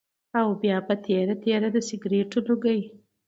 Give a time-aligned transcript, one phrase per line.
[0.39, 2.81] او بيا پۀ تېره تېره د سګرټو لوګی